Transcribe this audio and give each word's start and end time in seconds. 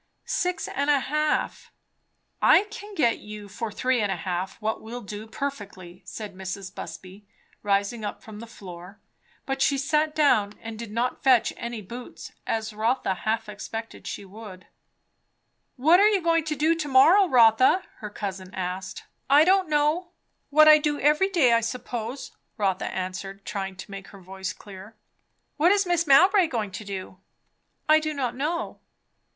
"Six 0.25 0.67
and 0.67 0.89
a 0.89 0.99
half." 0.99 1.71
"I 2.41 2.63
can 2.71 2.95
get 2.95 3.19
you 3.19 3.47
for 3.47 3.71
three 3.71 4.01
and 4.01 4.11
a 4.11 4.15
half 4.15 4.59
what 4.59 4.81
will 4.81 5.01
do 5.01 5.27
perfectly," 5.27 6.01
said 6.07 6.33
Mrs. 6.33 6.73
Busby, 6.73 7.27
rising 7.61 8.03
up 8.03 8.23
from 8.23 8.39
the 8.39 8.47
floor. 8.47 8.99
But 9.45 9.61
she 9.61 9.77
sat 9.77 10.15
down, 10.15 10.53
and 10.59 10.79
did 10.79 10.89
not 10.91 11.21
fetch 11.23 11.53
any 11.55 11.83
boots, 11.83 12.31
as 12.47 12.73
Rotha 12.73 13.13
half 13.13 13.47
expected 13.47 14.07
she 14.07 14.25
would. 14.25 14.65
"What 15.75 15.99
are 15.99 16.09
you 16.09 16.19
going 16.23 16.45
to 16.45 16.55
do 16.55 16.73
to 16.73 16.87
morrow, 16.87 17.27
Rotha?" 17.27 17.83
her 17.97 18.09
cousin 18.09 18.55
asked. 18.55 19.03
"I 19.29 19.43
don't 19.43 19.69
know. 19.69 20.13
What 20.49 20.67
I 20.67 20.79
do 20.79 20.99
every 20.99 21.29
day, 21.29 21.53
I 21.53 21.61
suppose," 21.61 22.31
Rotha 22.57 22.87
answered, 22.91 23.45
trying 23.45 23.75
to 23.75 23.91
make 23.91 24.07
her 24.07 24.19
voice 24.19 24.51
clear. 24.51 24.95
"What 25.57 25.71
is 25.71 25.85
Mrs. 25.85 26.07
Mowbray 26.07 26.47
going 26.47 26.71
to 26.71 26.83
do?" 26.83 27.19
"I 27.87 27.99
do 27.99 28.15
not 28.15 28.33
know." 28.35 28.79